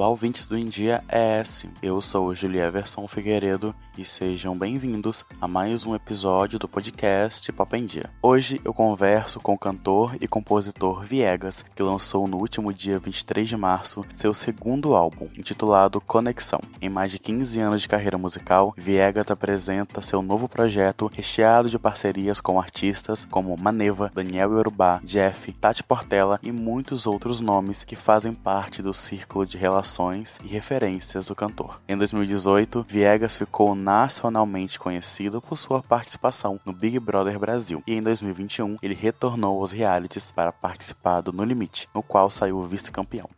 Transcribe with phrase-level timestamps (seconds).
[0.00, 1.66] Olá, ouvintes do India ES.
[1.82, 7.76] Eu sou Julia Everson Figueiredo e sejam bem-vindos a mais um episódio do podcast Pop
[7.76, 8.10] em Dia.
[8.22, 13.48] Hoje eu converso com o cantor e compositor Viegas, que lançou no último dia 23
[13.48, 16.60] de março seu segundo álbum, intitulado Conexão.
[16.80, 21.78] Em mais de 15 anos de carreira musical, Viegas apresenta seu novo projeto recheado de
[21.78, 27.96] parcerias com artistas como Maneva, Daniel Yorubá, Jeff, Tati Portela e muitos outros nomes que
[27.96, 31.80] fazem parte do círculo de relações e referências do cantor.
[31.88, 38.02] Em 2018, Viegas ficou nacionalmente conhecido por sua participação no Big Brother Brasil e em
[38.02, 43.28] 2021 ele retornou aos realities para participar do No Limite, no qual saiu vice-campeão.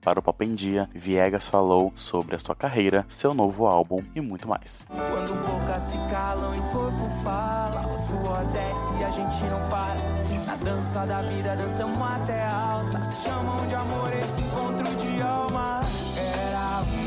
[0.00, 4.20] Para o Pop em Dia, Viegas falou sobre a sua carreira, seu novo álbum e
[4.20, 4.86] muito mais.
[4.88, 10.18] Quando bocas se calam e corpo fala, o suor desce e a gente não para.
[10.48, 15.08] Na dança da vida dançamos até alta, chamam de amor esse encontro de.
[15.20, 16.57] Era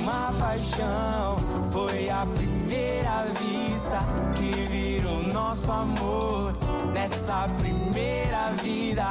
[0.02, 1.38] uma paixão,
[1.72, 4.00] foi a primeira vista
[4.36, 6.56] que virou nosso amor.
[6.94, 9.06] Nessa primeira vida,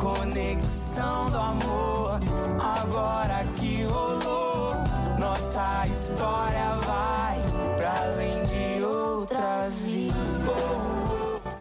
[0.00, 2.20] conexão do amor.
[2.60, 4.74] Agora que rolou,
[5.18, 7.40] nossa história vai
[7.76, 10.14] pra além de outras vidas.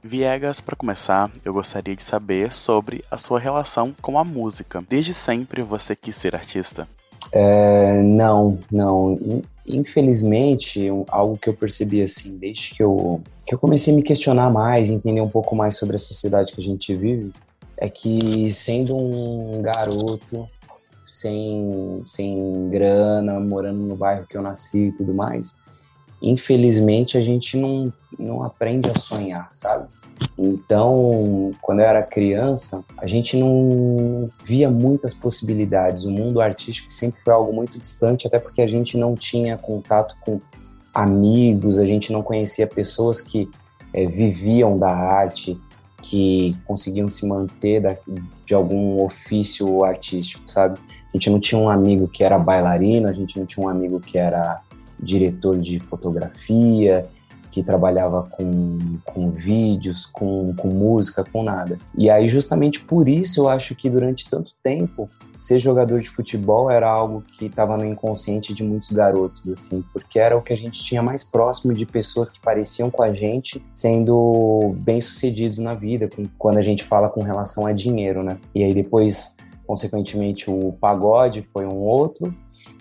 [0.04, 4.84] Viegas, para começar, eu gostaria de saber sobre a sua relação com a música.
[4.88, 6.88] Desde sempre você quis ser artista?
[7.34, 9.42] É, não, não.
[9.66, 14.52] Infelizmente, algo que eu percebi assim, desde que eu, que eu comecei a me questionar
[14.52, 17.32] mais, entender um pouco mais sobre a sociedade que a gente vive,
[17.78, 20.48] é que sendo um garoto
[21.06, 25.58] sem, sem grana, morando no bairro que eu nasci e tudo mais,
[26.24, 29.84] infelizmente a gente não, não aprende a sonhar, sabe?
[30.38, 36.06] Então, quando eu era criança, a gente não via muitas possibilidades.
[36.06, 40.16] O mundo artístico sempre foi algo muito distante, até porque a gente não tinha contato
[40.22, 40.40] com
[40.94, 43.50] amigos, a gente não conhecia pessoas que
[43.94, 45.60] é, viviam da arte,
[46.02, 47.98] que conseguiam se manter da,
[48.46, 50.80] de algum ofício artístico, sabe?
[51.14, 54.00] A gente não tinha um amigo que era bailarino, a gente não tinha um amigo
[54.00, 54.62] que era
[55.04, 57.06] diretor de fotografia,
[57.54, 61.78] que trabalhava com, com vídeos, com, com música, com nada.
[61.96, 66.72] E aí, justamente por isso, eu acho que durante tanto tempo, ser jogador de futebol
[66.72, 70.58] era algo que estava no inconsciente de muitos garotos, assim, porque era o que a
[70.58, 76.10] gente tinha mais próximo de pessoas que pareciam com a gente, sendo bem-sucedidos na vida,
[76.40, 78.40] quando a gente fala com relação a dinheiro, né?
[78.56, 79.38] E aí depois,
[79.68, 82.34] consequentemente, o pagode foi um outro,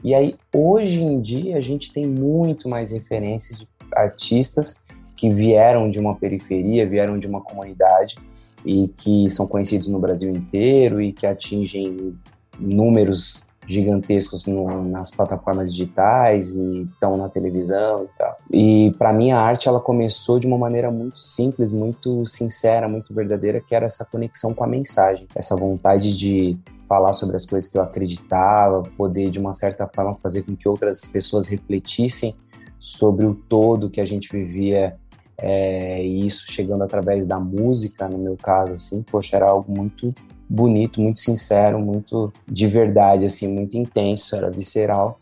[0.05, 4.87] e aí, hoje em dia, a gente tem muito mais referências de artistas
[5.17, 8.17] que vieram de uma periferia, vieram de uma comunidade
[8.65, 12.17] e que são conhecidos no Brasil inteiro e que atingem
[12.59, 18.39] números gigantescos no, nas plataformas digitais e estão na televisão e tal.
[18.51, 23.15] E para mim a arte ela começou de uma maneira muito simples, muito sincera, muito
[23.15, 27.70] verdadeira, que era essa conexão com a mensagem, essa vontade de falar sobre as coisas
[27.70, 32.34] que eu acreditava, poder de uma certa forma fazer com que outras pessoas refletissem
[32.78, 34.97] sobre o todo que a gente vivia
[35.38, 40.15] é, e isso chegando através da música, no meu caso, assim, poxa, era algo muito
[40.48, 45.19] bonito, muito sincero, muito de verdade, assim, muito intenso, era visceral.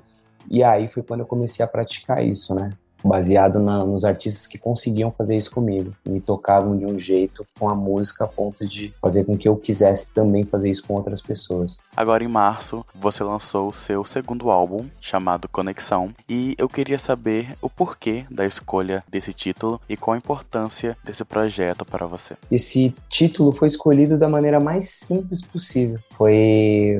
[0.50, 2.70] E aí foi quando eu comecei a praticar isso, né?
[3.04, 5.92] Baseado na, nos artistas que conseguiam fazer isso comigo.
[6.06, 9.56] Me tocavam de um jeito com a música a ponto de fazer com que eu
[9.56, 11.84] quisesse também fazer isso com outras pessoas.
[11.96, 17.56] Agora em março, você lançou o seu segundo álbum, chamado Conexão, e eu queria saber
[17.60, 22.34] o porquê da escolha desse título e qual a importância desse projeto para você.
[22.50, 25.98] Esse título foi escolhido da maneira mais simples possível.
[26.16, 26.98] Foi,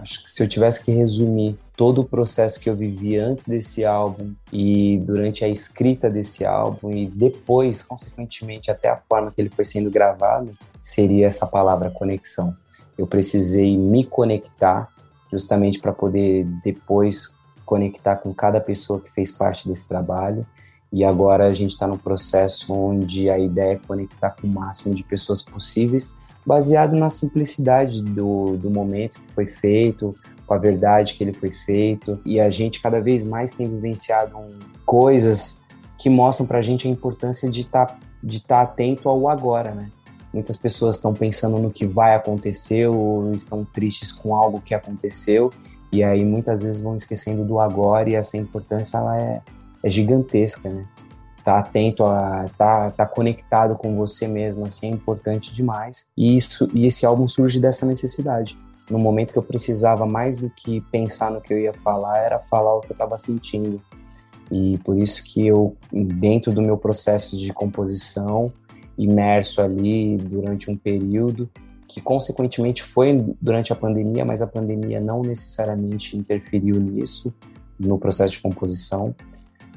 [0.00, 3.86] acho que se eu tivesse que resumir todo o processo que eu vivi antes desse
[3.86, 9.48] álbum e durante a escrita desse álbum e depois, consequentemente, até a forma que ele
[9.48, 12.54] foi sendo gravado, seria essa palavra conexão.
[12.98, 14.88] Eu precisei me conectar
[15.32, 20.46] justamente para poder depois conectar com cada pessoa que fez parte desse trabalho.
[20.92, 24.94] E agora a gente está no processo onde a ideia é conectar com o máximo
[24.94, 30.14] de pessoas possíveis, baseado na simplicidade do, do momento que foi feito,
[30.50, 32.18] com a verdade que ele foi feito.
[32.26, 35.64] E a gente cada vez mais tem vivenciado um, coisas
[35.96, 39.72] que mostram para a gente a importância de estar tá, de tá atento ao agora,
[39.72, 39.88] né?
[40.34, 45.52] Muitas pessoas estão pensando no que vai acontecer ou estão tristes com algo que aconteceu
[45.92, 49.40] e aí muitas vezes vão esquecendo do agora e essa importância ela é,
[49.84, 50.84] é gigantesca, né?
[51.44, 56.68] Tá atento a tá, tá conectado com você mesmo assim é importante demais e isso
[56.74, 58.58] e esse álbum surge dessa necessidade
[58.90, 62.38] no momento que eu precisava mais do que pensar no que eu ia falar, era
[62.38, 63.80] falar o que eu estava sentindo.
[64.50, 68.52] E por isso que eu, dentro do meu processo de composição,
[68.98, 71.48] imerso ali durante um período,
[71.86, 77.34] que consequentemente foi durante a pandemia, mas a pandemia não necessariamente interferiu nisso,
[77.78, 79.14] no processo de composição,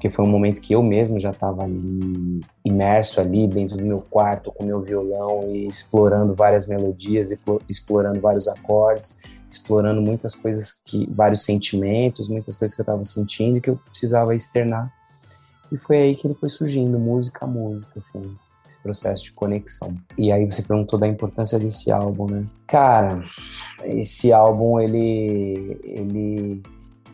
[0.03, 4.01] porque foi um momento que eu mesmo já estava ali imerso ali dentro do meu
[4.01, 7.29] quarto com meu violão e explorando várias melodias,
[7.69, 13.55] explorando vários acordes, explorando muitas coisas que vários sentimentos, muitas coisas que eu estava sentindo
[13.55, 14.91] e que eu precisava externar.
[15.71, 18.35] E foi aí que ele foi surgindo, música a música, assim
[18.67, 19.95] esse processo de conexão.
[20.17, 22.45] E aí você perguntou da importância desse álbum, né?
[22.67, 23.23] Cara,
[23.85, 26.61] esse álbum ele ele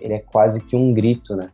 [0.02, 1.50] ele é quase que um grito, né?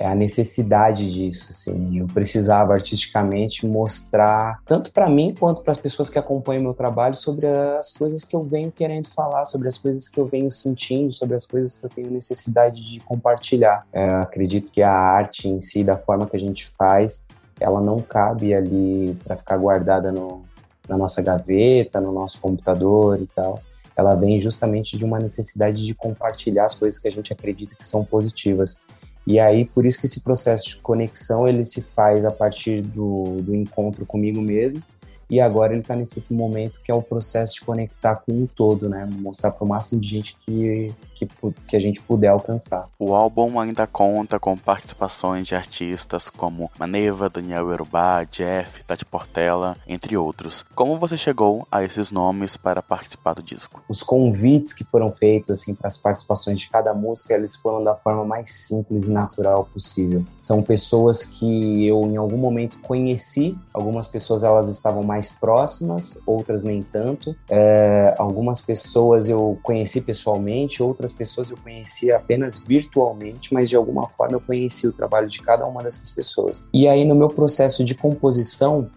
[0.00, 1.98] É a necessidade disso, assim.
[1.98, 7.14] Eu precisava artisticamente mostrar tanto para mim quanto para as pessoas que acompanham meu trabalho
[7.14, 11.12] sobre as coisas que eu venho querendo falar, sobre as coisas que eu venho sentindo,
[11.12, 13.86] sobre as coisas que eu tenho necessidade de compartilhar.
[13.92, 17.26] É, acredito que a arte em si, da forma que a gente faz,
[17.60, 20.44] ela não cabe ali para ficar guardada no,
[20.88, 23.60] na nossa gaveta, no nosso computador e tal.
[23.94, 27.84] Ela vem justamente de uma necessidade de compartilhar as coisas que a gente acredita que
[27.84, 28.82] são positivas.
[29.26, 33.36] E aí, por isso que esse processo de conexão ele se faz a partir do,
[33.42, 34.82] do encontro comigo mesmo
[35.30, 38.88] e agora ele está nesse momento que é o processo de conectar com um todo,
[38.88, 39.08] né?
[39.10, 41.28] Mostrar para o máximo de gente que, que,
[41.68, 42.88] que, a gente puder alcançar.
[42.98, 49.76] O álbum ainda conta com participações de artistas como Maneva, Daniel Yorubá, Jeff, Tati Portela,
[49.86, 50.64] entre outros.
[50.74, 53.82] Como você chegou a esses nomes para participar do disco?
[53.88, 57.94] Os convites que foram feitos assim para as participações de cada música, eles foram da
[57.94, 60.24] forma mais simples e natural possível.
[60.40, 66.22] São pessoas que eu em algum momento conheci, algumas pessoas elas estavam mais mais próximas,
[66.26, 67.36] outras nem tanto.
[67.50, 74.08] É, algumas pessoas eu conheci pessoalmente, outras pessoas eu conheci apenas virtualmente, mas de alguma
[74.08, 76.68] forma eu conheci o trabalho de cada uma dessas pessoas.
[76.72, 78.88] E aí no meu processo de composição,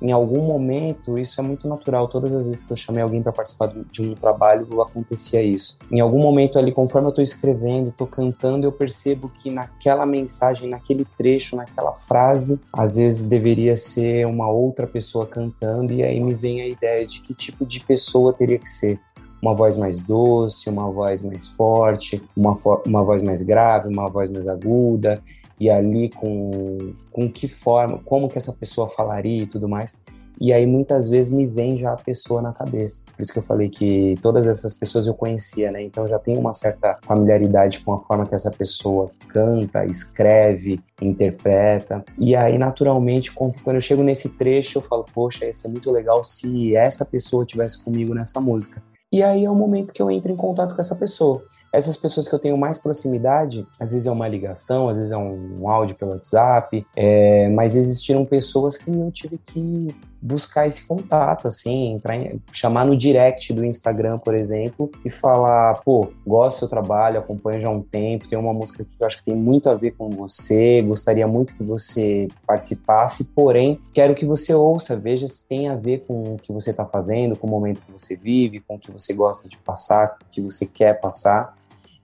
[0.00, 2.08] em algum momento, isso é muito natural.
[2.08, 5.78] Todas as vezes que eu chamei alguém para participar de um trabalho, acontecia isso.
[5.90, 10.70] Em algum momento ali, conforme eu estou escrevendo, estou cantando, eu percebo que naquela mensagem,
[10.70, 16.34] naquele trecho, naquela frase, às vezes deveria ser uma outra pessoa cantando, e aí me
[16.34, 18.98] vem a ideia de que tipo de pessoa teria que ser
[19.42, 22.56] uma voz mais doce, uma voz mais forte, uma,
[22.86, 25.22] uma voz mais grave, uma voz mais aguda
[25.60, 30.02] e ali com, com que forma, como que essa pessoa falaria e tudo mais.
[30.40, 33.04] E aí muitas vezes me vem já a pessoa na cabeça.
[33.14, 35.82] Por isso que eu falei que todas essas pessoas eu conhecia, né?
[35.82, 42.02] Então já tenho uma certa familiaridade com a forma que essa pessoa canta, escreve, interpreta.
[42.18, 46.24] E aí naturalmente quando eu chego nesse trecho eu falo, poxa, ia ser muito legal
[46.24, 48.82] se essa pessoa tivesse comigo nessa música.
[49.12, 51.42] E aí é o momento que eu entro em contato com essa pessoa.
[51.72, 55.16] Essas pessoas que eu tenho mais proximidade, às vezes é uma ligação, às vezes é
[55.16, 61.48] um, áudio pelo WhatsApp, é, mas existiram pessoas que eu tive que buscar esse contato,
[61.48, 66.58] assim, entrar em, chamar no direct do Instagram, por exemplo, e falar, pô, gosto do
[66.60, 69.34] seu trabalho, acompanho já há um tempo, tem uma música que eu acho que tem
[69.34, 74.96] muito a ver com você, gostaria muito que você participasse, porém, quero que você ouça,
[74.96, 77.92] veja se tem a ver com o que você está fazendo, com o momento que
[77.92, 81.59] você vive, com o que você gosta de passar, com o que você quer passar.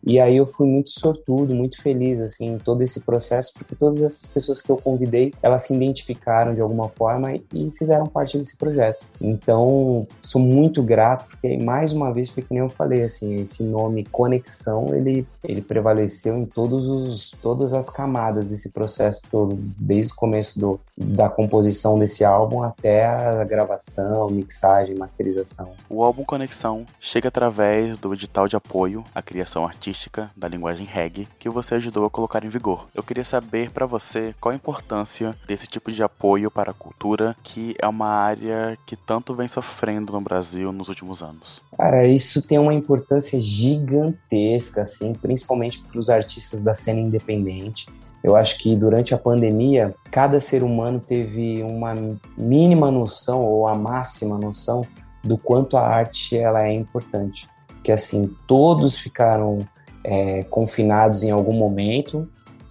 [0.06, 4.04] E aí eu fui muito sortudo, muito feliz assim em todo esse processo, porque todas
[4.04, 8.56] essas pessoas que eu convidei, elas se identificaram de alguma forma e fizeram parte desse
[8.56, 9.04] projeto.
[9.20, 14.04] Então, sou muito grato porque mais uma vez, porque nem eu falei assim, esse nome
[14.04, 20.16] conexão, ele ele prevaleceu em todos os todas as camadas desse processo todo, desde o
[20.16, 25.72] começo do, da composição desse álbum até a gravação, mixagem, masterização.
[25.90, 30.86] O álbum Conexão chega através do edital de apoio à criação artística característica da linguagem
[30.86, 32.86] reggae que você ajudou a colocar em vigor.
[32.94, 37.34] Eu queria saber para você qual a importância desse tipo de apoio para a cultura,
[37.42, 41.62] que é uma área que tanto vem sofrendo no Brasil nos últimos anos.
[41.76, 47.86] Cara, isso tem uma importância gigantesca, assim, principalmente para os artistas da cena independente.
[48.22, 51.94] Eu acho que durante a pandemia, cada ser humano teve uma
[52.36, 54.84] mínima noção ou a máxima noção
[55.22, 57.48] do quanto a arte ela é importante.
[57.84, 59.60] Que assim, todos ficaram
[60.06, 62.28] é, confinados em algum momento,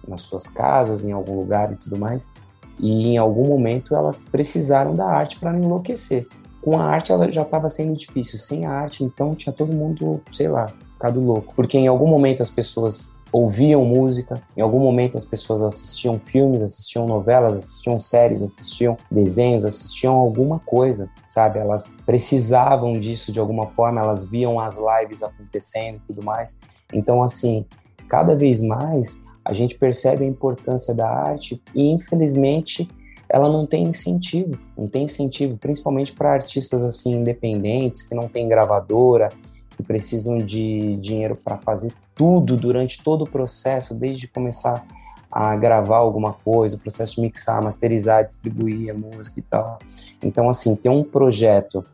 [0.08, 2.32] nas suas casas, em algum lugar e tudo mais,
[2.80, 6.26] e em algum momento elas precisaram da arte para não enlouquecer.
[6.62, 10.20] Com a arte ela já estava sendo difícil, sem a arte então tinha todo mundo,
[10.32, 11.52] sei lá, ficado louco.
[11.54, 16.62] Porque em algum momento as pessoas ouviam música, em algum momento as pessoas assistiam filmes,
[16.62, 21.58] assistiam novelas, assistiam séries, assistiam desenhos, assistiam alguma coisa, sabe?
[21.58, 26.58] Elas precisavam disso de alguma forma, elas viam as lives acontecendo e tudo mais.
[26.92, 27.64] Então, assim,
[28.08, 32.88] cada vez mais a gente percebe a importância da arte e, infelizmente,
[33.28, 38.48] ela não tem incentivo, não tem incentivo, principalmente para artistas assim independentes que não têm
[38.48, 39.30] gravadora,
[39.76, 44.84] que precisam de dinheiro para fazer tudo durante todo o processo, desde começar
[45.30, 49.78] a gravar alguma coisa, o processo de mixar, masterizar, distribuir a música e tal.
[50.22, 51.84] Então, assim, ter um projeto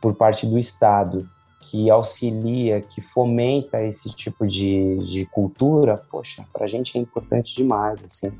[0.00, 1.28] por parte do Estado
[1.74, 7.56] que auxilia, que fomenta esse tipo de, de cultura, poxa, para a gente é importante
[7.56, 8.30] demais, assim.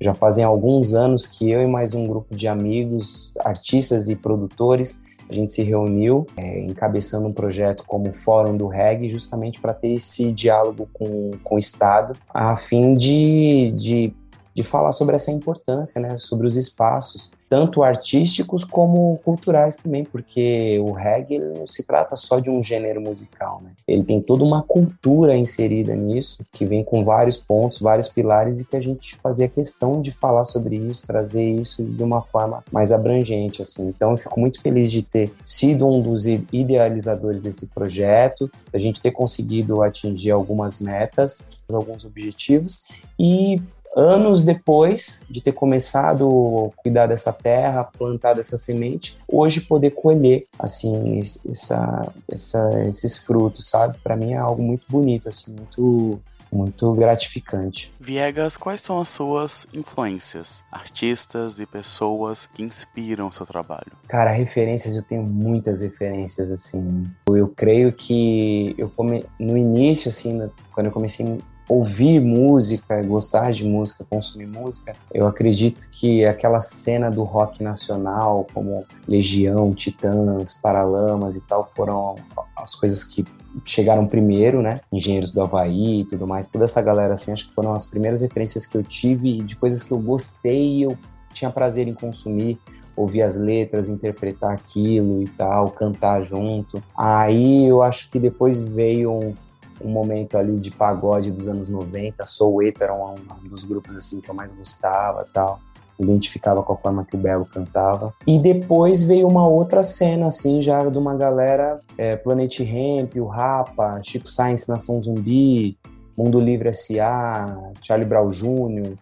[0.00, 5.04] Já fazem alguns anos que eu e mais um grupo de amigos, artistas e produtores,
[5.30, 9.92] a gente se reuniu é, encabeçando um projeto como Fórum do Reggae, justamente para ter
[9.92, 14.12] esse diálogo com, com o Estado, a fim de, de
[14.54, 20.78] de falar sobre essa importância, né, sobre os espaços, tanto artísticos como culturais também, porque
[20.78, 23.72] o reggae não se trata só de um gênero musical, né?
[23.86, 28.66] Ele tem toda uma cultura inserida nisso, que vem com vários pontos, vários pilares e
[28.66, 32.90] que a gente fazia questão de falar sobre isso, trazer isso de uma forma mais
[32.90, 33.88] abrangente, assim.
[33.88, 39.02] Então, eu fico muito feliz de ter sido um dos idealizadores desse projeto, a gente
[39.02, 42.86] ter conseguido atingir algumas metas, alguns objetivos
[43.18, 43.60] e
[43.96, 50.44] anos depois de ter começado a cuidar dessa terra, plantar essa semente, hoje poder colher
[50.58, 53.98] assim essa, essa, esses frutos, sabe?
[54.02, 56.20] Para mim é algo muito bonito, assim, muito
[56.52, 57.90] muito gratificante.
[57.98, 63.92] Viegas, quais são as suas influências, artistas e pessoas que inspiram o seu trabalho?
[64.06, 67.10] Cara, referências eu tenho muitas referências assim.
[67.26, 69.24] Eu creio que eu come...
[69.40, 75.90] no início assim, quando eu comecei ouvir música, gostar de música, consumir música, eu acredito
[75.90, 82.16] que aquela cena do rock nacional, como Legião, Titãs, Paralamas e tal, foram
[82.56, 83.24] as coisas que
[83.64, 84.80] chegaram primeiro, né?
[84.90, 88.22] Engenheiros do Havaí e tudo mais, toda essa galera assim, acho que foram as primeiras
[88.22, 90.96] referências que eu tive de coisas que eu gostei e eu
[91.32, 92.58] tinha prazer em consumir
[92.96, 96.82] ouvir as letras, interpretar aquilo e tal, cantar junto.
[96.96, 99.34] Aí eu acho que depois veio
[99.80, 102.24] um, momento ali de pagode dos anos 90.
[102.26, 103.14] Soueto era um,
[103.44, 105.60] um dos grupos assim que eu mais gostava, tal.
[105.98, 108.12] Identificava com a forma que o Belo cantava.
[108.26, 113.26] E depois veio uma outra cena, assim, já de uma galera, é, Planet Ramp, o
[113.26, 115.76] Rapa, Chico Science Nação Zumbi,
[116.16, 118.94] Mundo Livre S.A., Charlie Brown Jr.,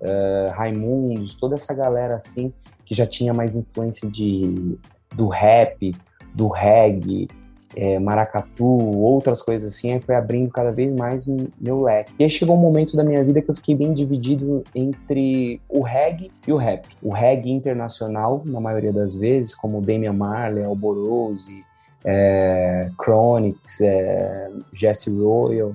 [0.00, 2.52] uh, Raimundos, toda essa galera, assim,
[2.84, 4.78] que já tinha mais influência de,
[5.14, 5.94] do rap,
[6.34, 7.28] do reggae,
[7.74, 11.26] é, maracatu, outras coisas assim, aí foi abrindo cada vez mais
[11.60, 12.12] meu leque.
[12.18, 15.82] E aí chegou um momento da minha vida que eu fiquei bem dividido entre o
[15.82, 16.86] reggae e o rap.
[17.02, 21.64] O reggae internacional, na maioria das vezes, como Damian Marley, Alborose,
[22.04, 25.74] é, Chronix, é, Jesse Royal,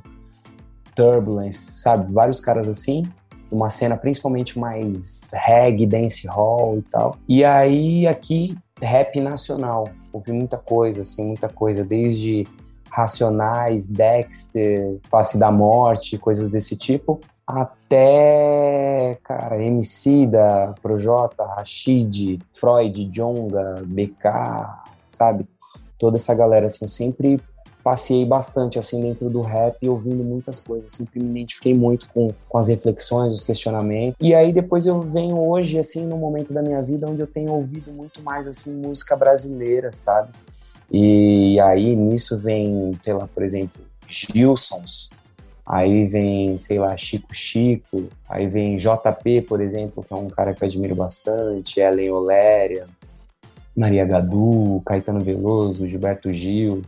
[0.96, 2.12] Turbulence, sabe?
[2.12, 3.04] Vários caras assim
[3.52, 7.18] uma cena principalmente mais reggae, dance hall e tal.
[7.28, 9.90] E aí aqui rap nacional.
[10.14, 12.48] Ouvi muita coisa, assim, muita coisa, desde
[12.90, 23.06] Racionais, Dexter, Face da Morte, coisas desse tipo, até, cara, MC da Projota, Rashid, Freud,
[23.06, 24.30] Jonga, BK,
[25.04, 25.48] sabe?
[25.98, 27.40] Toda essa galera, assim, eu sempre
[27.84, 32.58] passei bastante assim dentro do rap ouvindo muitas coisas, sempre me identifiquei muito com, com
[32.58, 34.16] as reflexões, os questionamentos.
[34.20, 37.52] E aí depois eu venho hoje assim no momento da minha vida onde eu tenho
[37.52, 40.30] ouvido muito mais assim música brasileira, sabe?
[40.90, 45.10] E aí nisso vem, sei lá, por exemplo, Gilsons,
[45.66, 50.54] aí vem, sei lá, Chico Chico, aí vem JP, por exemplo, que é um cara
[50.54, 52.88] que eu admiro bastante, Ellen Oléria,
[53.76, 56.82] Maria Gadu, Caetano Veloso, Gilberto Gil,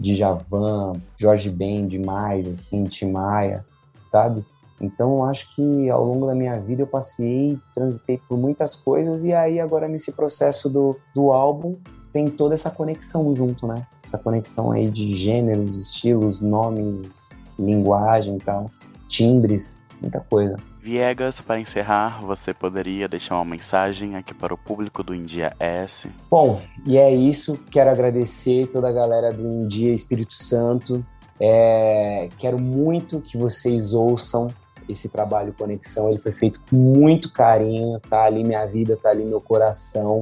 [0.00, 3.64] Djavan, Jorge Ben demais, assim, Timaya,
[4.04, 4.44] sabe?
[4.80, 9.24] Então, eu acho que ao longo da minha vida eu passei, transitei por muitas coisas
[9.24, 11.76] e aí agora nesse processo do, do álbum
[12.12, 13.86] tem toda essa conexão junto, né?
[14.04, 18.70] Essa conexão aí de gêneros, estilos, nomes, linguagem e tal,
[19.08, 20.56] timbres, muita coisa.
[20.80, 26.08] Viegas, para encerrar, você poderia deixar uma mensagem aqui para o público do India S?
[26.30, 27.58] Bom, e é isso.
[27.70, 31.04] Quero agradecer toda a galera do India Espírito Santo.
[31.40, 34.48] É, quero muito que vocês ouçam
[34.88, 36.08] esse trabalho Conexão.
[36.08, 40.20] Ele foi feito com muito carinho, tá ali minha vida, tá ali meu coração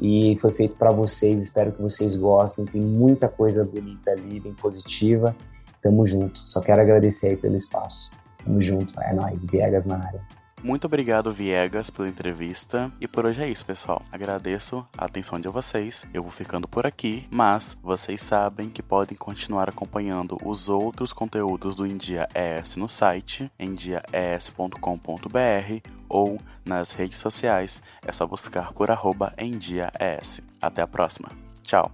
[0.00, 1.42] e foi feito para vocês.
[1.42, 2.64] Espero que vocês gostem.
[2.64, 5.34] Tem muita coisa bonita ali, bem positiva.
[5.82, 6.40] Tamo junto.
[6.44, 8.12] Só quero agradecer aí pelo espaço.
[8.46, 8.98] Tamo junto.
[9.00, 9.46] É nóis.
[9.46, 10.20] Viegas na área.
[10.62, 12.90] Muito obrigado, Viegas, pela entrevista.
[13.00, 14.02] E por hoje é isso, pessoal.
[14.10, 16.06] Agradeço a atenção de vocês.
[16.14, 21.76] Eu vou ficando por aqui, mas vocês sabem que podem continuar acompanhando os outros conteúdos
[21.76, 24.78] do Endia ES no site endiaes.com.br
[26.08, 27.80] ou nas redes sociais.
[28.04, 29.34] É só buscar por arroba.
[30.60, 31.28] Até a próxima.
[31.62, 31.92] Tchau.